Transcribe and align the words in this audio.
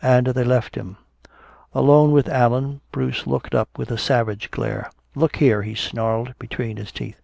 And 0.00 0.28
they 0.28 0.44
left 0.44 0.76
him. 0.76 0.96
Alone 1.74 2.12
with 2.12 2.26
Allan, 2.26 2.80
Bruce 2.90 3.26
looked 3.26 3.54
up 3.54 3.68
with 3.76 3.90
a 3.90 3.98
savage 3.98 4.50
glare. 4.50 4.88
"Look 5.14 5.36
here!" 5.36 5.60
he 5.60 5.74
snarled, 5.74 6.32
between 6.38 6.78
his 6.78 6.90
teeth. 6.90 7.20